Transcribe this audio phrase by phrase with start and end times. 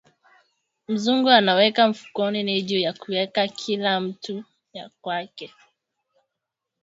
[0.89, 4.35] Muzungu anaweka mufuko niju yakuweka kila mutu
[4.75, 5.47] yakwake